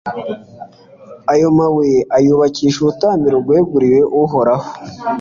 Ayo 1.33 1.47
mabuye 1.57 1.99
ayubakisha 2.17 2.77
urutambiro 2.81 3.35
rweguriwe 3.45 3.99
Uhoraho 4.21 4.67